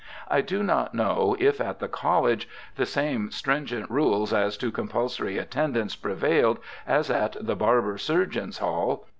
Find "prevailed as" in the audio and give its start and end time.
5.95-7.11